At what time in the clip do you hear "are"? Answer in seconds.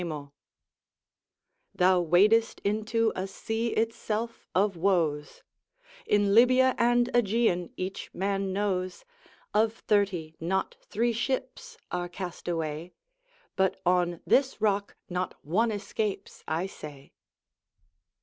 11.91-12.09